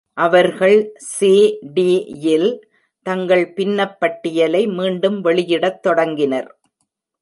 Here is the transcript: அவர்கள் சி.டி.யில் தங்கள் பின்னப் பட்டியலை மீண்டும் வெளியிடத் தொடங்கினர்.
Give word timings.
அவர்கள் 0.17 0.77
சி.டி.யில் 1.09 2.49
தங்கள் 3.05 3.53
பின்னப் 3.53 3.99
பட்டியலை 3.99 4.67
மீண்டும் 4.67 5.21
வெளியிடத் 5.21 5.81
தொடங்கினர். 5.81 6.49